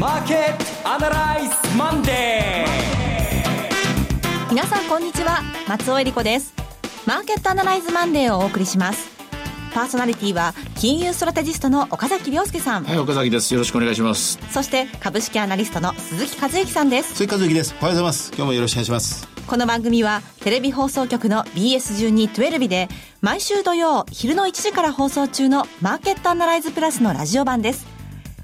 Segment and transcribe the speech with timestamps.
[0.00, 4.48] マーケットアナライズマンデー。
[4.48, 5.42] 皆さんこんにちは。
[5.68, 6.54] 松尾恵理子です。
[7.06, 9.10] マーケットアナライズマンデーをお送りします。
[9.74, 12.84] パーソナリティは金融ストラテジストの岡崎良介さん。
[12.84, 13.52] はい岡崎です。
[13.52, 14.38] よろしくお願いします。
[14.50, 17.16] そして株式アナリストの鈴木一之さんです。
[17.16, 17.74] 鈴木一之です。
[17.78, 18.28] おはようございます。
[18.28, 19.28] 今日もよろしくお願いします。
[19.46, 22.88] この番組はテレビ放送局の BS1212 で
[23.20, 27.86] 毎週土曜昼の1時から放送中のマーケットアナライズプラスのラジオ版です。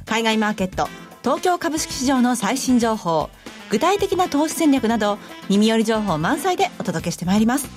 [0.05, 0.87] 海外マーケット
[1.27, 3.31] 東京株式市場の最新情報
[3.69, 5.19] 具体的な投資戦略など
[5.49, 7.69] 耳寄り情報満載でお届けしてまいります。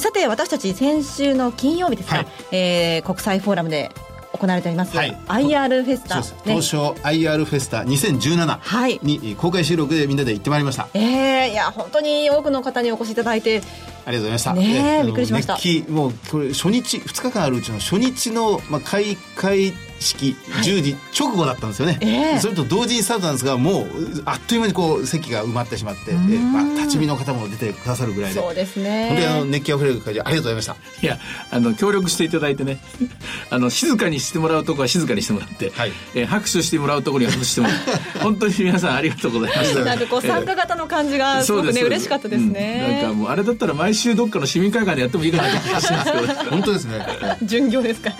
[0.00, 3.90] さて私たち先週の金曜日ですか、はい、えー、国際フォーラムで
[4.32, 11.00] 行われております、はい、IR フェスタ、ね、東証 IR フェスタ2017に公開収録でみんなで行ってまいりました、え
[11.46, 13.60] えー、いや本当に多くの方にお越しいただいて。
[14.06, 14.54] ありがとうございました。
[14.54, 15.58] ねびっくりしました。
[15.92, 23.86] もうこれ初日2日間あるうちの初日の、まあ、開会式10時直後だったんですよね、えー、それと同時にスタートなんですがもう
[24.24, 28.40] あっという間にこう席が埋まってしまってで、まあ、立ち見の方も出てくださるぐらいで。
[28.40, 30.76] そうですね本当にあの熱気あふれる会場ありがとうございました。
[31.02, 31.18] いや
[31.50, 32.78] あの協力していただいてね
[33.50, 39.80] あの静かにしてもらうとこは静かにしてもらって、はい、えー、拍手してもらうところに拍手してもらって 本当に皆さんありがとうございました。
[39.80, 46.50] なんかこう参加型の感じがすごくね嬉しかったですね、うん、なんかもうあれだったら毎週どっかの市民会館でやってもいいかなって気がしますけど。
[46.50, 47.06] 本当ですね
[47.42, 48.16] 巡業ですか、は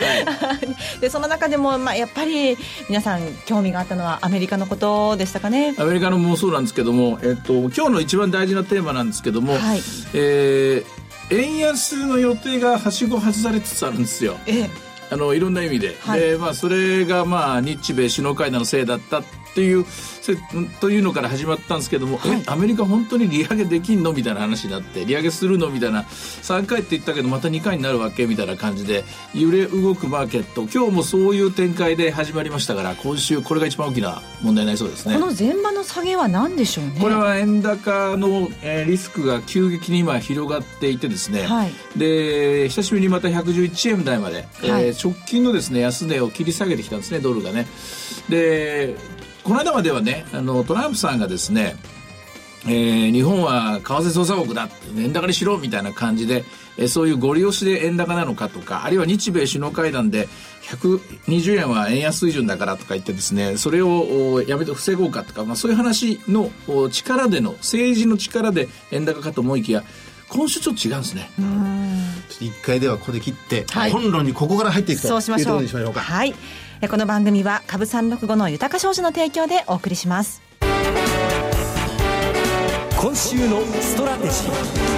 [0.55, 0.69] い、
[1.01, 2.57] でその中でも、まあ、やっぱり
[2.89, 5.75] 皆さん興味があったのはアメリカのことでしたかね。
[5.77, 9.81] アメリカのもそうなんですけども、えっと、今日の一番大事なテーマなんですけども、はい、
[10.15, 14.39] えー、円安の予定がはしご外されつつあるんですよ。
[14.47, 14.71] ええ。
[15.11, 19.23] あのいろんな意味で、はい、でまあ、それが、まあ、日米首脳会談のせいだったっ
[19.59, 19.85] ていう
[20.81, 30.69] というのから始まったんですけども、はい、えアメリカ本当に利上げできんのみたいな話になって利上げするのみたいな3回って言ったけどまた2回になるわけみたいな感じで揺れ動くマーケット。
[30.73, 35.15] 今日もそういう展開で始まりましたから今週これが一番大きな問題になりそうですね。
[35.15, 36.99] この前場の下げは何でしょうね？
[37.01, 47.67] これは円高の、えー、リスクが急激に今広がっていてですね、はい、で久しぶりにまた111円台まで、はい、えー、直近のですね安値を切り下げてきたんですねドルがね。
[48.29, 48.95] で
[49.49, 51.77] この間まではねあのトランプさんがですね
[52.67, 56.45] えー、日本は為替操作国だ円高にしろみたいな感じで、
[56.77, 60.29] えー、そういうご利用しで円高なのかとかあるいは日米首脳会談で
[60.65, 66.51] 120円は円安水準だからとか言ってですねそれをやめて防ごうかとか、まあ、そういう話の
[66.91, 69.85] 力での政治の力で円高かと思いきや
[70.29, 71.31] 今週ちょっと違うんですね。
[72.39, 76.01] 一回ではここで切って、はい、本論にここから入っていくというところにしましょうか。
[76.01, 76.35] はい
[76.87, 80.41] この番組は株三六五の豊か商事の提供でお送りします
[83.01, 84.89] 今週のストラテジー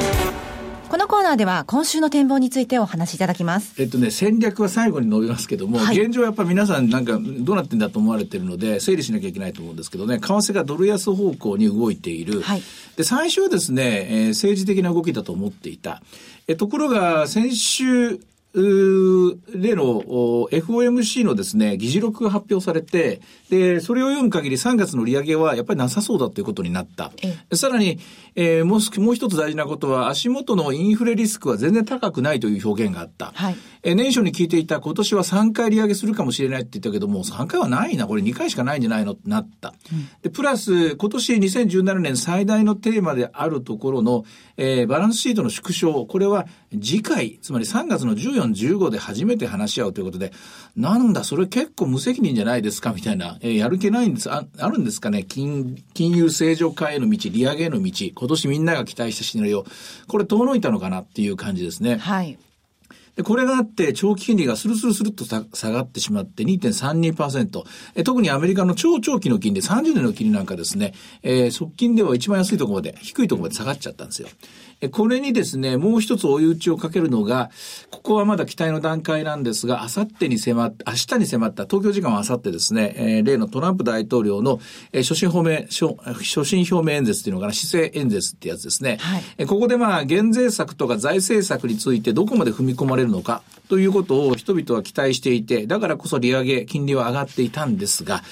[0.91, 3.81] このコーナーでは今週の展望についてお話しいただきます。
[3.81, 12.43] えっとね、戦略は最後に述べますけども、はい、現状やっぱり皆さんなんかどうなってんだと思われてるので、整理しなきゃいけないと思うんですけどね、為替がドル安方向に動いている。
[12.43, 12.63] はい、
[12.97, 16.03] で、最初はですね、えー、政治的な動きだと思っていた。
[16.49, 18.19] えところが、先週、
[18.53, 20.03] 例の
[20.50, 27.12] FOMC のですね、議事録が発表されて、で、それを読む限り3月の利上げはやっぱりなさそうだということになった。
[27.55, 28.00] さらに、
[28.34, 33.33] えー、もうもう一つ大事なことは、足元のインフレリスクは全然高くないという表現があった。
[33.34, 39.12] はい、えー、年初に聞いていた今年は3回利上げするかもしれないって言ったけども、3回はないな、これ2回しかないんじゃないの？
[39.12, 39.75] ってなった。
[39.93, 44.25] うん、で、プラス、今年2017年最大のテーマであるところの、
[44.56, 50.33] えー、バランスシートの縮小、これは次回、つまり3月の14、15で初めて話し合うということで、
[50.77, 55.25] なんだ、それ結構無責任じゃないですかみたいな、えー、やる気ないんです、ああるんですかね？
[55.25, 59.65] 金、金融正常化への道、利上げへの道、今年みんなが期待したシナリオ、
[60.09, 61.97] これ遠のいたのかなっていう感じですね。
[61.99, 62.39] はい。
[63.17, 67.65] で、これがあって、長期金利がスルスルスルっと下がってしまって2.32%。
[67.95, 74.28] え特にアメリカの超長期の金利、30年の金利なんかですね、えー、側近では一番安いところまで、低いところまで下がっちゃったんですよ。
[74.89, 77.51] これにですね、もう一つ追い打ちをかけるのが、
[77.91, 84.59] ここはまだ期待の段階なんですが、あさってに迫っ明日に迫った、東京時間はあさってですね、えー、例のトランプ大統領の、
[84.93, 88.97] えー、所信表明、所信表明演説っていうのかな、施政演説ってやつですね。
[89.01, 98.22] はい、えここでまあ、減税策とか財政策についてどこまで踏み込まれるのか、ということを人々は期待していて、だからこそ利上げ、金利は上がっていたんですが、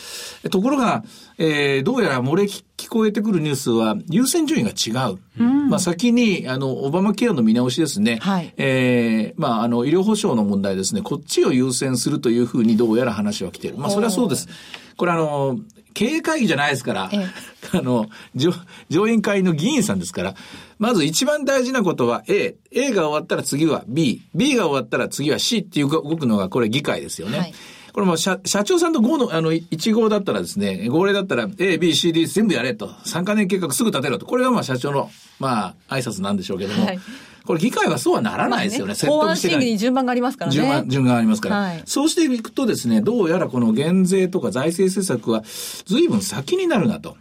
[0.50, 1.05] ところが、
[1.38, 5.19] えー、どうやら漏れ聞こえてくるニュースは優先順位が違う。
[5.38, 8.19] うん、まあ先に、あの、オバマケアの見直しですね。
[8.22, 8.54] はい。
[8.56, 11.02] えー、まあ、あの、医療保障の問題ですね。
[11.02, 13.78] こっちを優先するというふうにどうやら話は来ている。
[13.78, 14.48] まあ、それはそうです。
[14.96, 15.58] これあの、
[15.92, 17.26] 経営会議じゃないですから、ええ、
[17.76, 18.52] あの上、
[18.88, 20.34] 上院会の議員さんですから、
[20.78, 27.38] まず一番大事なことは A、A が終わったら次は B、B が終わったら次は C っていう動くのがこれ議会ですよね。
[27.38, 27.54] はい
[27.98, 32.86] これも社社長さんと5の、あの、1号だったらですね、号令だったら A、B、C、D 全部やれと。
[32.86, 34.26] 3カ年計画すぐ立てろと。
[34.26, 35.10] これがまあ社長の、
[35.40, 36.86] まあ、挨拶なんでしょうけども。
[36.86, 37.00] はい
[37.44, 38.92] これ議会はそうはならないですよね。
[38.92, 40.54] ね法案審議に順番がありますからね。
[40.54, 41.56] 順番、順番がありますから。
[41.56, 45.42] はい、そうしていくとですね、どうやらこの減税とか財政政策は
[45.86, 47.16] 随分先になるなと。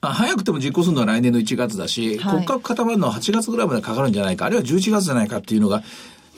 [0.00, 5.82] 早くても実行するのは来年の1月だし、はい、骨格固まるのは8月ぐらいまでかかるんじゃないか、あるいは11月じゃないかっていうのが、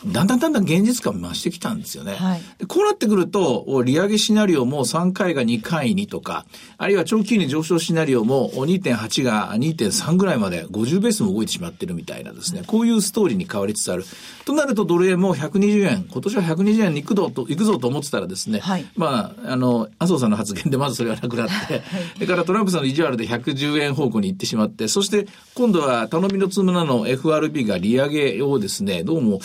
[0.06, 2.14] だんだんだんだん現実感増してきたんですよね。
[2.14, 6.44] はい、こうなってくると、利上げシナリオも3回が2回にとか、
[6.78, 14.04] あるいは長期金利上昇シナリオも2.8が2.3ぐらいまで50ベースも動いてしまってるみたいなですね、こういうストーリーに変わりつつある。
[14.44, 21.82] となるとドル円も120円、今年は120円に行くぞと、行くぞと思ってたらですね、はい、まあ、あの、麻生さんの発言でまずそれがなくなって、はい、
[22.14, 29.40] それからトランプさんの意地悪で110円方向に行ってしまって、そして今度は頼みのつむなの FRB が利上げをですね、どうも、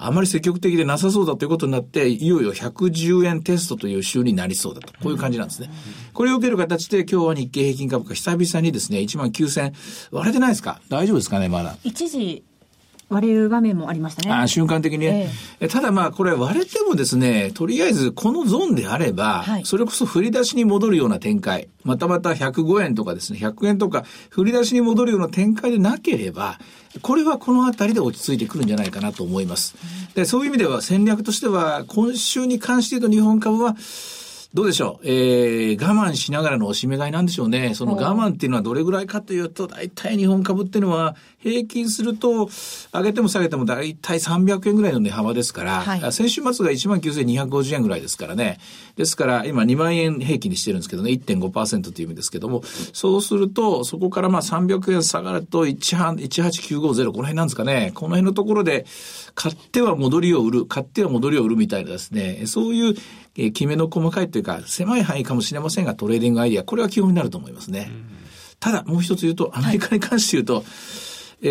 [0.00, 4.92] あまり積極的でなさそうだということになって、いよいよ110円テストという週になりそうだと。
[5.02, 5.70] こういう感じなんですね。
[6.14, 9.72] これを受ける形で今日は日経平均株価久々にですね、1万9000
[10.12, 10.80] 割れてないですか？
[10.88, 11.76] 大丈夫ですかねまだ。
[11.82, 12.44] 一時
[13.08, 14.34] 割れる場面もありましたね。
[14.34, 26.58] あ瞬間的にね、えー、ただまあこれ割れてもですね、とりあえずこのゾーンであれば、はい、それこそ振り出しに戻るような展開、またまた105円とかですね、100円とか振り出しに戻るような展開でなければ、
[27.00, 29.76] これはこの辺りで落ち着いてくるんじゃないかなと思います。
[30.14, 33.76] でそういう意味では戦略としては、今週に関して言うと日本株は、
[34.54, 37.74] どうでしょう、えー、我慢しながらのおしめ買いなんでしょうね。
[37.74, 42.48] その我慢っていうのはどれぐらいかというと、大体日本株っていうのは、平均すると、
[42.92, 48.58] 上げても下げても大体300円ぐらいの値幅ですから、はい、先週末が19,250円ぐらいですからね。
[48.96, 52.62] ですから、今2万円平均にしてるんですけどね、1.5%という意味ですけども、
[52.94, 57.92] そうすると、そこからまあ300円下がると18950、この辺なんですかね。
[57.94, 58.86] この辺のところで、
[59.34, 62.94] 買っては戻りを売る、買っては戻りを売るみたいなですね、そういう
[63.38, 67.90] えー、きめの細かいというか、狭い範囲かもしれませんが、トレーディングアイディア、これは基本になると思いますね。
[68.58, 70.64] ただ、もう一つ言うと、アメリカに関して言うと、はい、
[71.42, 71.48] え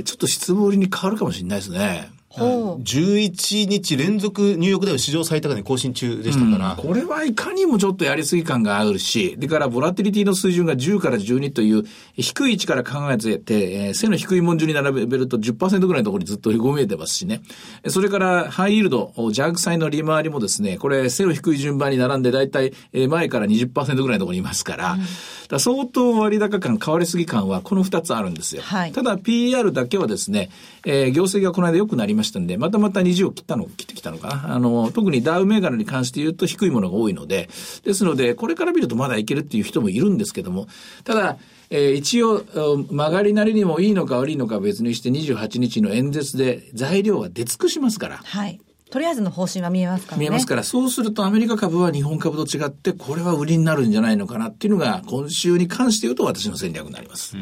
[0.00, 2.08] ー、ちょっと質問りに変わるかもしれないですね。
[2.38, 17.42] 11日連続ニューヨークダウ史上最高値更新中でしたから、うん、これはいかにもちょっとやりすぎ感があるし、でからボラティリティの水準が10から12という低い位置から考えて、えー、背の低い文順に並べると10%ぐらいのところにずっとご見えてますしね。
[17.88, 22.72] それからハイイールド、ジャーク債の利回りもですね、これ背の低い順番に並んでだいたい
[23.08, 25.00] 前から20%ぐらいのところにいますから、うん、
[25.48, 28.62] だ相当割高感、変わりすぎ感はこの2つあるんですよ。
[28.62, 30.50] はい、ただ PER だけはですね、
[30.86, 34.54] えー、業績がこの間良くなりましたんで、またまた20を切ったの、切ってきたのかな。
[34.54, 37.48] あの、特にダウ銘柄に関して言うと低いものが多いので、
[37.84, 40.66] ですので、これから見るとまだいけるっていう人もいるんですけども、
[41.04, 41.38] ただ、
[41.70, 42.44] えー、一応、
[42.90, 48.16] 曲がりなりにもいいのか悪いのか別にして28日の演説で材料は出尽くしますから。
[48.18, 48.60] はい。
[48.90, 50.20] とりあえずの方針は見えますからね。
[50.22, 57.36] 見えますから、そうするとアメリカ株は日本株と違って、これは売りになるんじゃないのかなっていうのが、今週に関して言うと私の戦略になります。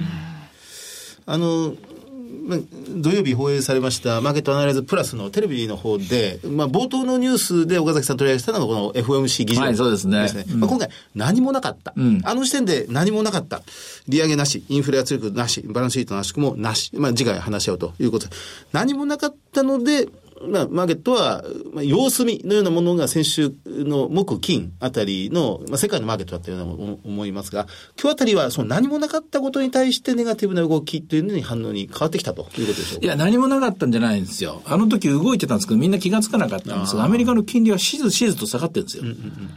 [1.25, 1.75] あの、
[2.97, 10.19] 土曜日放映されましたマーケットアナライズプラスのテレビの方で、まあ、冒頭のニュースで岡崎さん取り上げたのがこの FOMC 議事録ですね。
[10.19, 10.55] はい、そうですね。
[10.55, 13.63] うん、まあ、今回何もなかった、うん、あの時点で何もなかった。
[14.09, 16.91] 利上げなし、インフレ圧力なし、バランスシートなしもなし。
[16.95, 18.37] まあ、次回話し合うということで。
[18.73, 20.09] 何もなかったので、
[20.49, 26.67] まあ、マーケットは、まあ、様子見のようなものが先週の木金あたりの、まあ、世界のマーケットだったような
[27.05, 27.67] 思いますが、
[28.01, 33.07] 今日あたりはその何もなかったことに対してネガティブな動きというのに反応に変わってきたということでしょうか？
[33.07, 34.63] いや、何もなかったんじゃないんですよ。
[34.67, 39.05] あの時動いてたんですけど、みんな気がつかなかったんですが、アメリカの金利はシーズシーズと下がってるんですよ。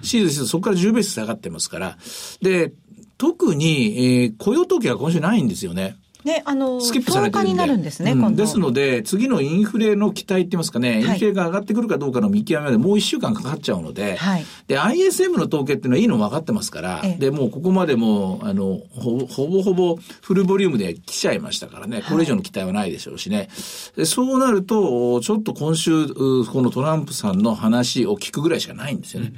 [0.01, 1.97] シーズシーズそこから10ベース下がってますから。
[2.41, 2.71] で、
[3.17, 5.97] 特に、えー、雇用統計は今週ないんですよね。
[6.25, 23.49] ね、あの、スキップされてるになるんですね、うん、ですので、次のインフレの期待って言いますかね、インフレが上がってくるかどうかの見極めまでもう一週間かかっちゃうので、はい、で、ISM の統計っていうのはいいの分かってますから、で、もうここまでもあのほ、ほぼほぼフルボリュームで来ちゃいましたからね、これ以上の期待はないでしょうしね。
[23.95, 29.31] でそうなると、ちょっと今週、このトランプさんの話を聞くぐらいしかないんですよね。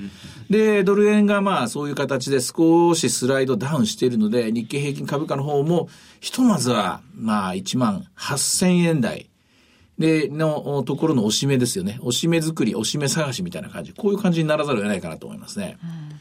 [0.49, 5.87] で、ドル円がまあそういう形で少しスライドダウンしているので、日経平均株価の方も、
[6.21, 9.29] ひとまずは、まあ、1万8000円台。
[9.99, 11.99] で、のところのおしめですよね。
[12.01, 13.93] おしめ作り、おしめ探しみたいな感じ。
[13.93, 15.77] こういう感じにならざるを得ないかなと思いますね。
[15.83, 16.11] うん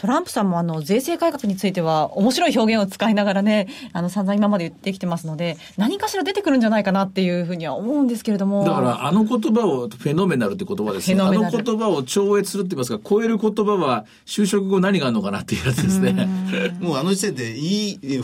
[0.00, 8.64] トランプさんもあの税制改革については面白い表現を使いながらね、あの散々今まで言ってきてますので、何かしら出てくるんじゃないかなっていうふうには思うんですけれども。
[8.64, 11.20] だからあの言葉をフェノメナルって言葉ですね。
[11.20, 16.26] あの言葉を超越するって言いますか、超える言葉は就職後何があるのかなっていうやつですね。
[16.80, 18.20] もうあの時点でいい、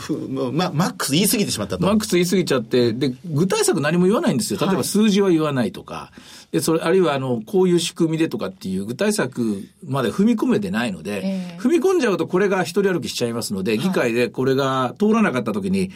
[0.51, 1.85] ま、マックス言い過ぎてしまったと。
[1.85, 4.59] マックス言い過ぎちゃって、で、具体策何も言わないんですよ。
[4.59, 5.93] 例えば数字は言わないとか。
[5.93, 15.91] はいで、それ、あるいは、あの、こういう仕組みでとかっていう具体策まで踏み込めてないので、えー、踏み込んじゃうとこれが一人歩きしちゃいますので、議会でこれが通らなかった時に、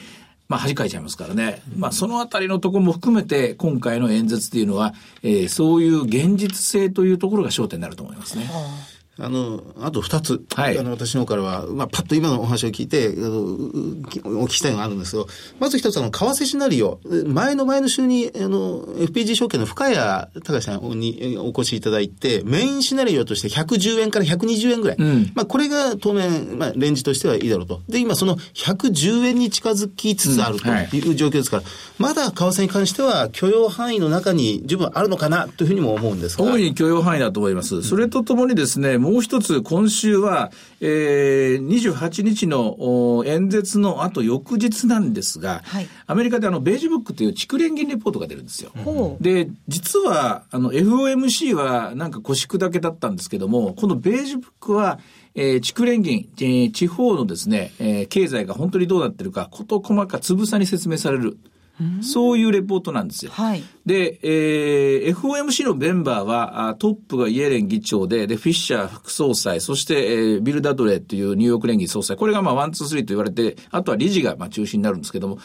[0.50, 1.62] まあ、恥かいちゃいますからね。
[1.78, 4.94] まあ、そのあたりのところも含めて、今回の演説っていうのは、
[5.24, 8.50] えー、そういう現実性というところが焦点になると思いますね。
[8.52, 8.91] あ
[9.30, 10.44] の、あと二つ。
[10.56, 10.78] はい。
[10.78, 15.28] あの、私の方からは、まあ、パッと今のお話を聞いて、あの、お聞きしたいのがあるんですけど、
[15.60, 17.00] まず一つ、あの、為替シナリオ。
[17.28, 24.98] 前の前の週に、あの、FPG 証券の深谷隆さんにお越しいただいて、メインシナリオとして110円から120円ぐらい。
[24.98, 27.82] うん、まあ、これが当面、まあ、レンジとしてはいいだろうと。
[27.88, 31.72] で、今、その110円に近づきつつあるという状況ですから、うんは
[32.12, 36.46] い、まだ為替に関しては許容範囲の中に十分あるのかなというふうにも思うんですが。
[36.46, 37.84] 大いに許容範囲だと思います。
[37.84, 48.72] それとともにですね、もう一つ、今週は、えー、28日の演説の後、翌日なんですが、はい、アメリカであの、ベージュブックという地区連銀レポートが出るんですよ。
[49.20, 55.00] で、実は、あの、FOMC はなんか腰砕けだったんですけども、このベージュブックは、
[55.36, 61.38] えー、地区連銀、えー、地方のですね、えー、経済が本当にどうなってるか、事細かつぶさに説明される。
[62.02, 63.32] そういうレポートなんですよ。
[63.32, 75.40] はい、で、えー、FOMC のメンバーは、トップがイエレン議長で、で、フィッシャー副総裁、そして、えー、ビル・ダドレーというニューヨーク連銀総裁、これがまあ、 one、two、three と言われて、あとは理事がまあ中心になるんですけども、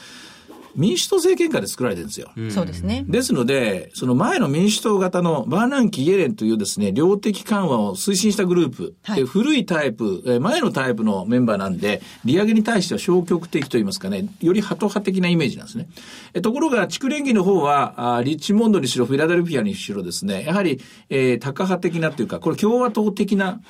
[0.76, 2.30] 民主党政権下で作られてるんですよ。
[2.50, 3.04] そうですね。
[3.08, 15.88] ですので、その前の民主党型のバーナンキ・イエレンというですね、量的緩和を推進したグループ、はい、で古いタイプ、前のタイプのメンバーなんで、利上げに対しては消極的といいますかね、よりハト派的なイメージなんですね。
[16.34, 23.60] えところが、地区連議の方はあ、リッチモンドにしろ、フィラデルフィアにしろですね、やはり、えー、タカ派的なというか、これ共和党的な、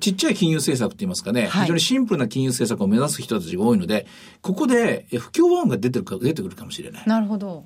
[0.00, 4.06] ちっちゃい金融政策って言いますかね、はい、非常にシンプルな金融政策を目指す人たちが多いので、
[4.42, 7.02] ここで不協和音が出てるか、出てくるかもしれない。
[7.06, 7.64] なるほど。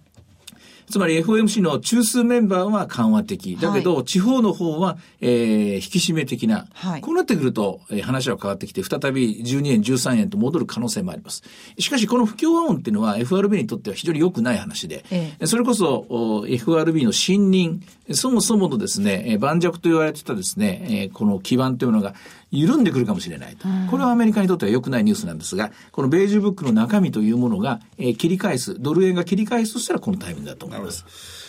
[0.91, 3.57] つまり FOMC の中枢メンバーは緩和的。
[3.57, 6.67] だけど、地方の方は、えー、引き締め的な。
[6.73, 11.43] はい、こうなってくると、えー、話は変わってきて、再び12円、13円と戻る可能性もあります。
[11.79, 22.15] しかし、この不協和音っていうのは FRB にとっては非常に良くない話で、ええ、それこそ FRB の信任、そもそものですね、盤石と言われてたですね、この基盤というのが
[22.51, 23.69] 緩んでくるかもしれないと。
[23.91, 30.78] これはアメリカにとっては良くないニュースなんですが、このベージュブックの中身というものが、えー、切り返す、ドル円が切り返すとしたらこのタイミングだと思います。
[30.79, 31.03] That was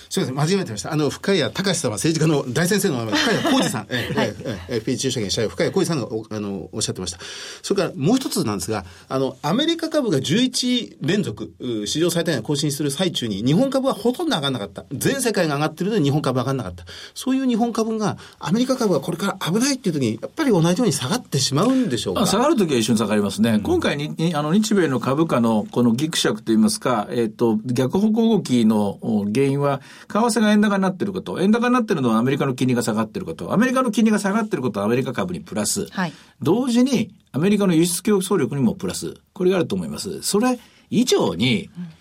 [0.10, 0.92] すみません、間違えてました。
[0.92, 4.36] あの、深谷隆さんは政治家の大先生の名前、深谷浩二さん、 えー、はい、
[4.68, 7.20] えー、FP 駐車券社員、深谷浩二さんがおあのおっしゃってました。
[7.62, 11.54] それからもう一つなんですが、あの、アメリカ株が11連続、
[11.86, 14.86] 史上最高値を更新する最中に、日本株はほとんど上がらなかった。
[14.92, 16.86] 全世界が上がってるので日本株上がらなかった。
[17.14, 22.26] そういう日本株が、アメリカ株がこれから危ないっていう時に、やっぱり同じように下がってしまうんでしょうか？
[22.26, 23.52] 下がる時は一緒に下がりますね。
[23.52, 28.98] うん、今回に、あの、日米の株価のこのギクシャクといいますか、えっ、ー、と、逆方向動きの
[29.36, 40.22] 原因は、為替が円高になってること、円高になってるのはアメリカの金利が下がってること、アメリカの金利が下がってることはアメリカ株にプラス、はい、同時にアメリカの輸出競争力にもプラス、これがあると思います。
[40.22, 42.00] それ以上に、うん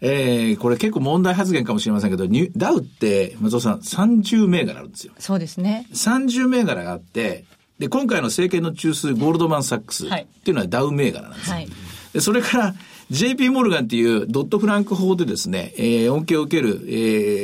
[0.00, 2.26] えー、これ結構問題発言かもしれませんけど、
[2.56, 5.12] ダウって、松尾さん、30銘柄あるんですよ。
[5.18, 5.86] そうですね。
[5.92, 7.44] 30銘柄があって、
[7.78, 11.56] で、今回の政権の中枢、ゴールドマン・サックスっていうのはダウ銘柄なんですよ。
[11.56, 11.68] はい、
[12.12, 12.74] でそれから、
[13.10, 16.92] JP モルガンっていうドットフランク法でですね、えー、恩恵を受ける、え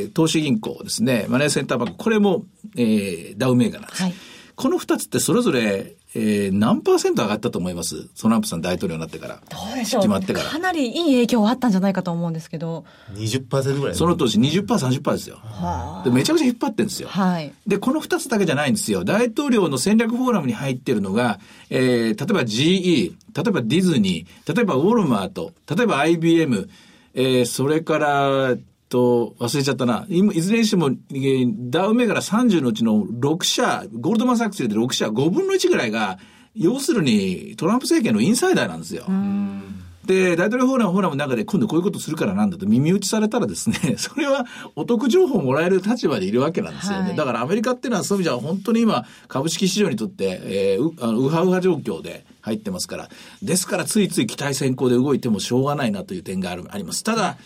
[0.09, 2.45] ー、投資銀行ですね、マネーセンターバンク、これも、
[2.77, 4.03] えー、ダウメーカーなんです。
[4.03, 4.15] はい、
[4.57, 8.09] この二つってそれぞれ、えー、何パーセント上がったと思います？
[8.21, 9.41] トランプさん大統領になってから。
[9.49, 10.51] どうでしょう決まってから。
[10.51, 12.85] かなりいい影響はあったんじゃないかと思うんですけど。
[13.15, 15.37] 20%ぐらいその当時20%、30%ですよ。
[15.43, 17.09] はあ、でめちゃくちゃ引っ張ってるんですよ。
[17.09, 17.53] はい。
[17.67, 19.05] で、この二つだけじゃないんですよ。
[19.05, 21.39] 大統領の戦略フォーラムに入ってるのが、
[21.71, 26.69] えー、例えば GE、例えばディズニー、例えばウォルマート、例えば IBM、
[27.15, 28.57] えー、それから、
[28.93, 30.05] と、忘れちゃったな。
[30.11, 30.91] いずれにしても、
[31.71, 36.19] ダウ銘柄30のうちの6社、ゴールドマンサックスで6社、5分の1ぐらいが、
[36.55, 39.07] 要するにトランプ政権のインサイダーなんですよ。
[40.05, 44.45] で、大統領フォーラムフォーラムの中で今度こういうことするからなんだと耳打ちされたらですね、 それは
[44.77, 47.09] お得情報をもらえる立場でいるわけなんですよね。
[47.09, 53.09] はい、だからアメリカっていうのはそういう意味じゃ本当に今株式市場にとって、えー、うあのウハウハ状況で入ってますから。
[53.43, 57.03] ですからついつい期待先行で動いてもしょうがないなという点があるあります。
[57.05, 57.39] ただ、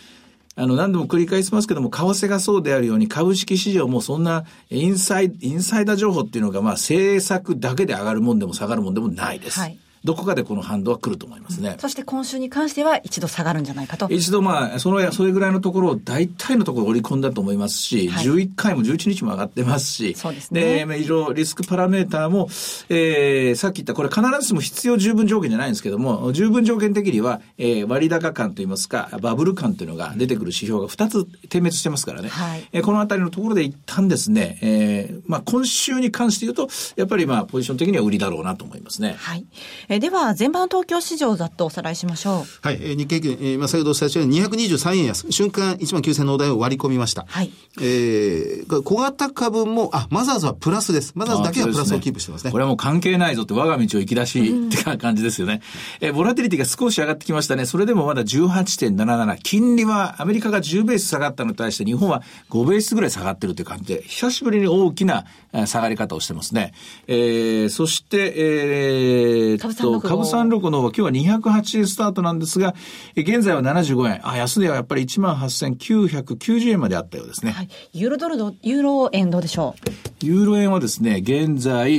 [0.59, 9.59] あの、何度も繰り返しますけども、為替がそうであるように、株式市場もそんなインサイ、インサイダー情報っていうのが、まあ、政策だけで上がるもんでも下がるもんでもないです。
[9.59, 11.75] はいどこかでこの反動は来ると思いますね。
[11.79, 14.07] そして今週に関しては一度下がるんじゃないかと。
[14.09, 20.85] 一度まあ、その、それぐらいのところを大体のところ織り込んだと思いますし、はい、11回も11日も上がってますし、そうですね。
[20.85, 22.47] で、いろいろリスクパラメーターも、
[22.87, 32.29] えー、さっき言ったこれ必ずしも必要十分条件じゃないんですけども、十分条件的には、えー、割高感といいますか、バブル感というのが出てくる指標が2つ点滅してますからね。
[32.29, 39.15] はい、えー、このあたりのところで一旦ですね、えー、まあ今週に関して言うと、やっぱりまあポジション的には売りだろうなと思いますね。
[39.17, 39.45] はい。
[39.89, 42.65] えー、では、前場の東京市場ざっとおさらいしましょう。
[42.65, 42.79] はい。
[42.81, 47.25] えー、日経平均、えー、まあ先ほどお伝えしたように223円安、瞬間1万9000の台を割り込みました。
[47.27, 47.51] はい。
[47.81, 51.13] えー、小型株も、あ、マザーズはプラスです。
[51.15, 52.41] マザーズだけはプラスをキープしてますね。
[52.41, 55.61] すねこれはもう関係ないぞって我が道を行き出し、って感じですよね。
[56.01, 57.65] えー、ボラティリティが少し上がってきましたね。
[57.65, 59.37] それでもまだ18.77。
[59.41, 65.25] 金利はアメリカが10ベース下がったのに対して日本は5ベースぐらい下がってるという感じで、久しぶりに大きな
[65.65, 66.73] 下がり方をしてますね。
[67.07, 72.75] えー、そして、えー、と、株三六の方は今日は208円スタートなんですが、
[73.15, 74.27] 現在は75円。
[74.27, 77.51] あ、安値はやっぱり18,990円まであったようですね。
[77.51, 77.69] はい。
[77.93, 79.75] ユーロドルド、ユーロ円どうでしょ
[80.21, 80.25] う？
[80.25, 81.97] ユーロ円はですね、現在、え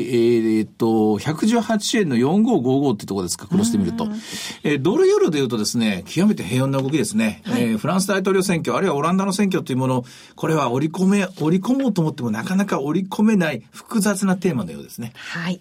[0.63, 0.87] ー、っと、
[1.19, 4.09] 118円の4555ってところですか、クロスで見ると。
[4.65, 7.43] えー、ドルユーロで言うとですね、極めて平穏な動きですね。
[7.45, 10.05] はい、えー、フランス大統領選挙、あるいはオランダの選挙というもの、
[10.35, 15.13] これは織り込め、織り込もうと思ってもなかなか織り込めない複雑なテーマのようですね。
[15.15, 15.61] はい。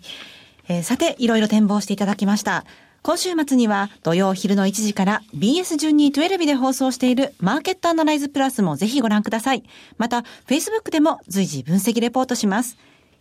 [0.68, 2.66] えー、さて、いろいろ展望していただきました。
[3.04, 9.64] 今週末には土曜昼の1時から BS1212 で放送しているマーケットアナライズプラスもぜひご覧ください。
[9.98, 12.78] また、Facebook でも随時分析レポートします。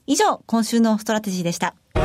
[0.09, 1.77] 以上、今週のストラテジーでした。
[1.95, 2.03] マ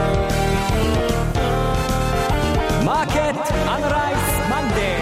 [3.03, 5.01] ーケットアナライズマンデー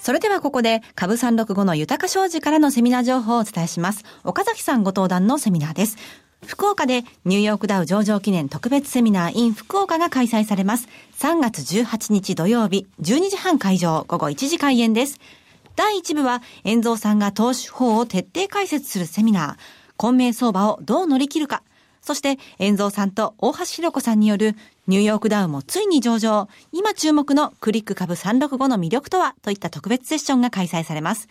[0.00, 4.04] それではここで、株365の豊か商事からのセミナー情報をお伝えします。
[4.24, 5.96] 岡崎さんご登壇のセミナーです。
[6.46, 10.88] 福岡でニューヨークダウ上場記念特別セミナー in 福岡が開催されます。
[11.18, 15.18] 3月18日土曜日、12時半会場、午後1時開演です。
[15.76, 21.62] 第1部は、遠蔵さんが投資法を徹底解説するセミナー、混迷相場をどう乗り切るか。
[22.00, 24.56] そして、遠蔵さんと大橋弘子さんによる
[24.88, 31.28] ニューヨークダウもついに上場、今注目のクリック株365の魅力とはといった特別セッションが開催されます。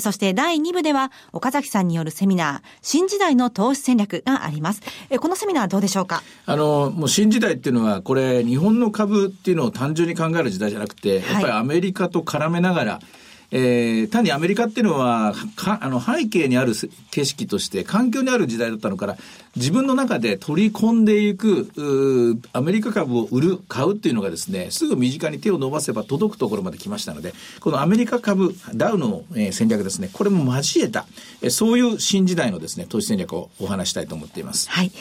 [0.00, 4.82] そして第2部では、岡崎さんによるセミナー、新時代の投資戦略があります。
[5.20, 6.22] このセミナーどうでしょうか？
[6.46, 16.72] あの、もう新時代っていうのは、これ、日本の株っていうのを単純に考える時代じゃなくて、やっぱりアメリカと絡めながら、はいえー、単にアメリカっていうのは、かあの背景にある
[17.10, 19.16] 景色として、環境にある時代だったのから、
[19.56, 31.06] 自分の中で取り込んでいく、アメリカ株を売る、買うっていうのがですね、すぐ身近に手を伸ばせば届くところまで来ましたので、このアメリカ株、ダウの、えー、戦略ですね、これも交えた、
[31.40, 34.68] えー、そういう新時代のですね、投資戦略をお話したいと思っています。
[34.70, 34.92] はい。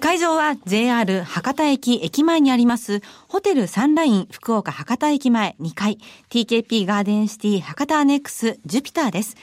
[0.00, 9.36] 会場は JR 博多駅駅前にありますホテルサンライン福岡博多駅前2階 TKP ガーデンシティ博多アネックスジュピターです。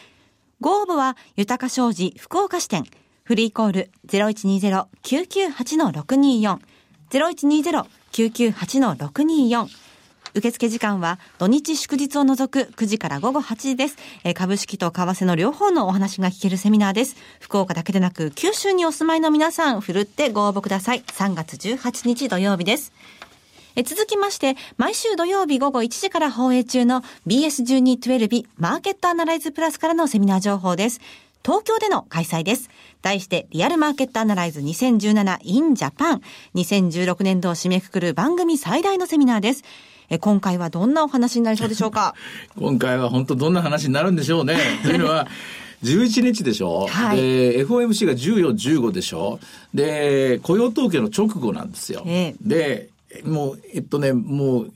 [0.59, 2.85] ご応募は豊か商事福岡支店
[3.23, 6.59] フリーコール0120-998-624
[7.09, 9.82] 0120-998-624
[10.35, 13.97] 受付時間は土日祝日を除く9時から午後8時です。
[14.23, 17.15] え、株式と為替の両方のお話が聞けるセミナーです。
[17.39, 21.03] 福岡だけでなく九州にお住まいの皆さん、ふるってご応募ください。
[21.03, 22.93] 3月18日土曜日です。
[23.75, 30.99] え続きまして、毎週土曜日午後1時から放映中の BS1212 マーケットアナライズプラスからのセミナー情報です。
[31.43, 32.69] 東京での開催です。
[33.03, 36.21] 題して、リアルマーケットアナライズ 2017in Japan。
[36.55, 39.63] 2016年度を締めくくる番組最大のセミナーです。
[40.09, 42.15] え今回はどんなお話になりそうでしょうか？
[42.57, 44.57] 今回は本当どんな話になるんでしょうね。
[44.83, 45.27] というのは、
[45.83, 49.39] 11日でしょ、はい、で FOMC が14、15でしょ
[49.73, 52.03] で、雇用統計の直後なんですよ。
[52.05, 52.89] えー、で、
[53.25, 54.71] もう、えっとね、もう、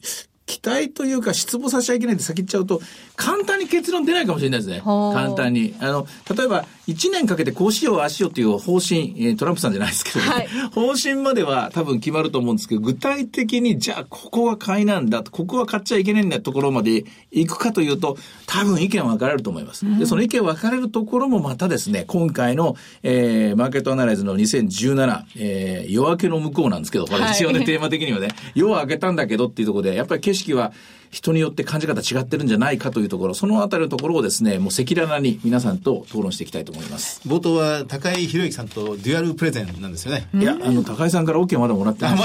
[0.48, 2.82] 期待というか失望させちゃいけないって先言っちゃうと、
[3.16, 4.82] 簡単に結論出ないかもしれないですね。
[4.82, 5.76] 簡単に。
[5.80, 19.86] あの、例えば、1年かけてこうしよう、ああしようっていう方針、トランプさんじゃないですけど、ね、はい、方針までは多分決まると思うんですけど、具体的に、じゃあ、ここは買いなんだ、ここは買っちゃいけないんだところまで行くかというと、多分意見分かれると思います。
[20.00, 30.71] で、その意見分かれるところもまたですね、今回の、えー、マーケットアナライズの2017、えー、夜明けの向こうなんですけど、これ一応ね、はい、テーマ的にはね、夜は明けたんだけどっていうところで、やっぱり景識は、
[31.12, 37.22] 人によって感じ方違ってるんじゃないかというところ、そのあたりのところをですね、もう赤裸々に皆さんと討論していきたいと思います。
[37.28, 40.28] 冒頭は高井宏之さんとデュアルプレゼンなんですよね。
[40.34, 42.17] いや、あの、高井さんから OK まだもらってない。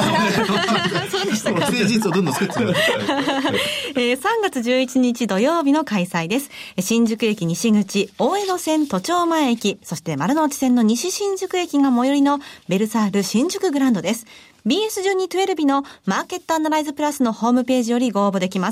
[1.11, 1.67] そうでしたか。
[1.67, 2.55] 不正実をどんどん作って
[3.95, 6.51] えー、3月11日土曜日の開催です。
[6.79, 14.27] 新宿駅西口、大江戸線都庁前駅、そして丸の内線の西新宿駅が最寄りのベルサール新宿グランドです。
[14.67, 18.72] BS1212 日のマーケットアナライズプラスのホームページよりご応募できま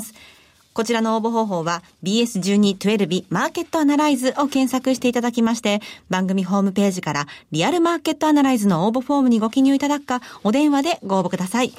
[0.73, 11.73] こちらの応募方法は BS1212 マーケットアナライズを検索していただきまして、番組ホームページからリアルマーケットアナライズの応募フォームにご記入いただくか、お電話でご応募ください。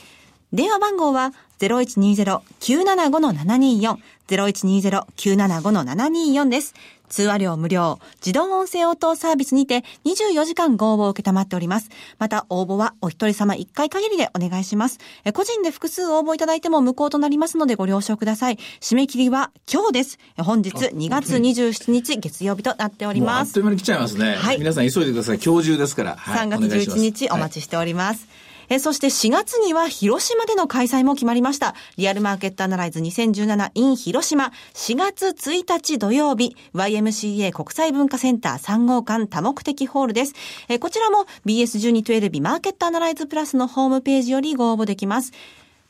[0.53, 3.97] 電話番号は0120-975-724、
[4.29, 6.75] 0120-975-724です。
[7.13, 11.91] 通話料無料、自動音声応答サービスにて24時間ご応募を受けたまっております。
[12.19, 14.99] また応募はお一人様1回限りでお願いします。
[15.35, 18.59] 個人で複数応募いただいても無効となりますのでご了承ください。
[18.81, 20.19] 締め切りは今日です。
[20.39, 23.49] 本日2月27日月曜日となっております。
[23.49, 24.35] あっという間に来ちゃいますね。
[24.35, 24.59] はい。
[24.59, 25.39] 皆さん急いでください。
[25.39, 26.17] 今日中ですから。
[26.17, 28.27] はい、3月11日お待ちしております。
[28.27, 31.75] はいえそして4月には広島での開催も決まりました。
[31.99, 40.33] リアルマーケットアナライズ 2017in 広島4月1日土曜日 YMCA 国際文化センター3号館多目的ホールです。
[40.71, 45.33] えこちらも BS1212 マーケットアナライズプラスのホームページよりご応募できます。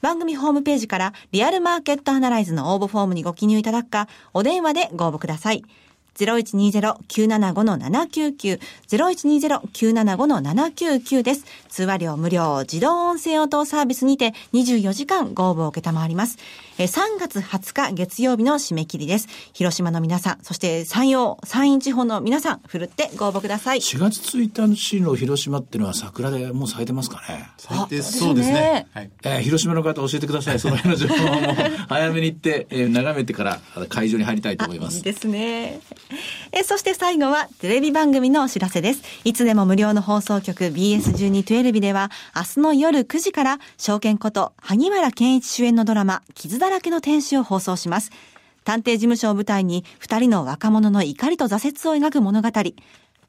[0.01, 5.63] 番組ホームページからリアルマーケットアナライズの応募フォームにご記入いただくか、お電話でご応募ください。
[6.17, 11.45] 0120-975-799、0120-975-799です。
[11.69, 16.39] 通話料無料、自動音声応答サービスにて24時間ご応募を受けたまわります。
[16.85, 19.29] 3月20日月曜日の締め切りです。
[19.53, 23.79] 広島の皆さん、そして山陽、山陰地方の皆さん、ふるってご応募ください。
[23.79, 28.87] 4月1日の広島っていうのは桜でもう咲いてますかね咲いてそうですね。
[28.93, 30.61] はい、えー、広島の方教えてください。
[30.61, 31.55] その辺の情報も
[31.89, 34.99] 早めに行って、えー、眺めてから会場に入りたいと思います。
[34.99, 35.81] いいですね。
[36.55, 39.03] えそして最後はテレビ番組のお知らせです。
[39.25, 48.11] いつでも無料の放送局 BS1212 では明日の夜9時から証券こと萩原健一主演のドラマ傷だらけの天使を放送します。
[48.65, 52.51] 探偵事務所を舞台に二人の若者の怒りと挫折を描く物語。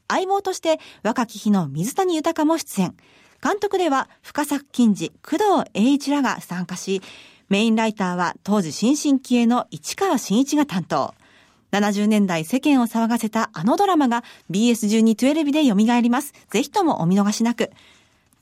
[0.09, 2.93] 相棒として若き日の水谷豊も出演。
[3.41, 7.01] 監督では深作金次、工藤栄一らが参加し、
[7.47, 11.13] メインライターは当時新進気鋭の市川新一が担当。
[11.73, 16.33] 70年代世間を騒がせたあのドラマが BS1212 で蘇ります。
[16.51, 17.71] ぜひともお見逃しなく。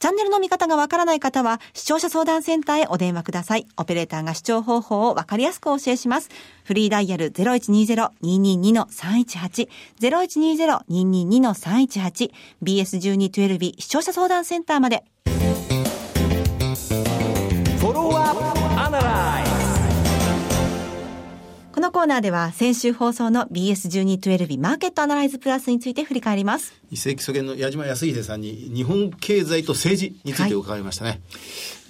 [0.01, 3.67] チャンネルの見方がわからない方は、視聴者相談センターへお電話ください。
[3.77, 6.29] オペレーターが視聴方法をわかりやすくお教えします。
[6.63, 9.69] フリーダイヤル0120-222-318、
[10.89, 12.31] 0120-222-318、
[12.63, 15.03] BS1212 視聴者相談センターまで。
[21.81, 26.79] このコーナーでは先週放送の BS1212 マーケットアナライズプラスについて振り返ります。
[26.91, 31.09] 一世紀初見の矢島康秀さんに日本経済と政治について伺いましたね。
[31.09, 31.15] は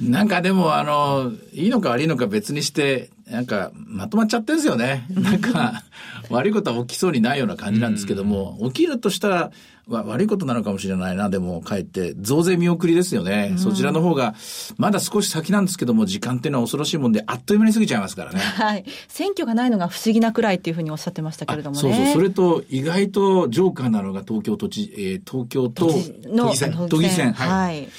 [0.07, 5.05] い、なんかでもあの、いいのか悪いのか別にして、なんかまとまっちゃってるんですよね。
[5.09, 5.83] なんか
[6.29, 9.51] 悪いことは起きそうにないような感じなんですけども、起きるとしたら
[9.91, 13.55] 悪いことなのかもしれないな、でもかえって増税見送りですよね。
[13.57, 14.35] そちらの方が
[14.77, 18.39] まだ少し先なんですけども、時間っていうのは恐ろしいもんで、あっという間に過ぎちゃいますからね。
[18.39, 18.85] はい。
[19.07, 21.81] 選挙がないのが不思議なくらいっていうふうにおっしゃってましたけれどもね。
[21.81, 22.13] そうそう。
[22.13, 26.87] それと意外とジョーカーなのが東京都知、えー、東京都都議選。
[26.89, 27.33] 都議選。
[27.33, 27.89] はい、はい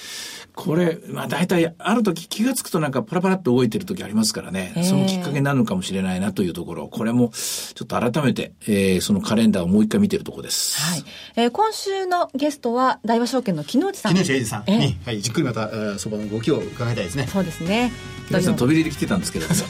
[0.55, 10.81] これ、まあ大体、ある時気がつくとなんかパラパラっと動いてる時ありますからね、そのきっかけになるのかもしれないなというところ、これもちょっと改めて、えー、そのカレンダーをもう一回見てるところです。
[10.81, 11.05] はい。
[11.37, 14.15] えー、今週のゲストは、大和証券の木内さん。
[14.15, 17.27] 木内英二さんに、はい、じっくりまた、そばの動きを伺いたいですね。
[17.29, 17.91] そうですね。
[18.29, 19.65] 皆さん飛び入りで来てたんですけどそ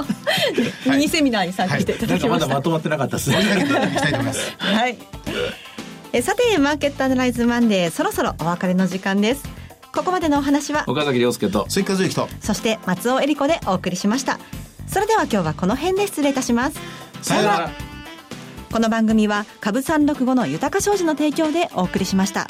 [0.00, 0.04] う。
[0.90, 2.46] ミニセミナーに参加していただきました。
[2.46, 3.36] まだまとまってなかったですね。
[4.58, 4.98] はい。
[6.12, 9.55] えさて、マーケットアナライズマンデー、そろそろお別れの時間です。
[9.96, 12.28] ここまでのお話は岡崎亮介と追加和之と。
[12.40, 14.38] そして松尾恵里子でお送りしました。
[14.86, 16.78] それでは今日はこの辺で失礼いたします。
[17.22, 17.70] さよなら。
[18.70, 22.46] この番組は株三六五の豊か商事の提供でお送りしました。